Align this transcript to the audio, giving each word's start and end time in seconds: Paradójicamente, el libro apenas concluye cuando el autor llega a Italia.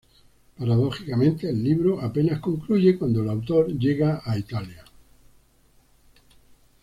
Paradójicamente, 0.57 1.47
el 1.47 1.63
libro 1.63 2.01
apenas 2.01 2.39
concluye 2.39 2.97
cuando 2.97 3.21
el 3.21 3.29
autor 3.29 3.67
llega 3.67 4.23
a 4.25 4.35
Italia. 4.35 4.83